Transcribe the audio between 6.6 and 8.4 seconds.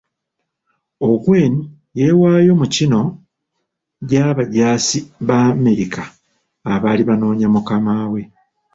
abali banoonya mukama we